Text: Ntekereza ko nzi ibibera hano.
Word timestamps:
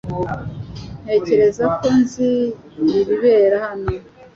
Ntekereza 1.03 1.65
ko 1.77 1.85
nzi 1.99 2.31
ibibera 2.99 3.57
hano. 3.65 3.91